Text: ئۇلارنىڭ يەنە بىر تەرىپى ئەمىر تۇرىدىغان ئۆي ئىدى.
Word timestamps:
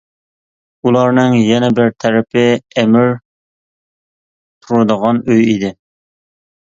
ئۇلارنىڭ 0.87 1.35
يەنە 1.39 1.69
بىر 1.81 1.91
تەرىپى 2.03 2.45
ئەمىر 2.77 3.13
تۇرىدىغان 4.69 5.21
ئۆي 5.29 5.47
ئىدى. 5.53 5.71